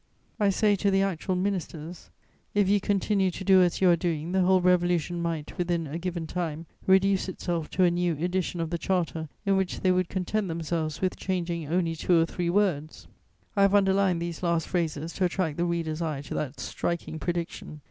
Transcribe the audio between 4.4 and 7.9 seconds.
whole revolution might, within a given time, reduce itself to